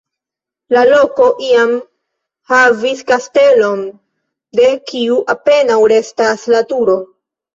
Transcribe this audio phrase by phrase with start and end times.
[0.75, 1.73] La loko, iam
[2.53, 3.83] havis kastelon,
[4.61, 6.97] de kiu apenaŭ restas la turo.